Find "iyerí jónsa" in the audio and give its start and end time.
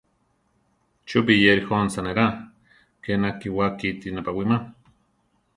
1.33-2.01